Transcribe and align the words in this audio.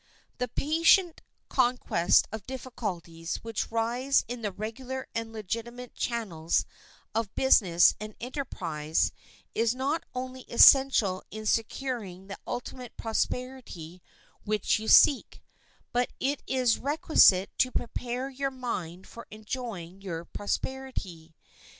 The 0.39 0.47
patient 0.47 1.21
conquest 1.47 2.27
of 2.31 2.47
difficulties 2.47 3.35
which 3.43 3.69
rise 3.69 4.25
in 4.27 4.41
the 4.41 4.51
regular 4.51 5.05
and 5.13 5.31
legitimate 5.31 5.93
channels 5.93 6.65
of 7.13 7.35
business 7.35 7.93
and 7.99 8.15
enterprise 8.19 9.11
is 9.53 9.75
not 9.75 10.03
only 10.15 10.41
essential 10.49 11.21
in 11.29 11.45
securing 11.45 12.25
the 12.25 12.39
ultimate 12.47 12.97
prosperity 12.97 14.01
which 14.43 14.79
you 14.79 14.87
seek, 14.87 15.39
but 15.91 16.11
it 16.19 16.41
is 16.47 16.79
requisite 16.79 17.51
to 17.59 17.69
prepare 17.71 18.27
your 18.27 18.49
mind 18.49 19.05
for 19.05 19.27
enjoying 19.29 20.01
your 20.01 20.25
prosperity. 20.25 21.35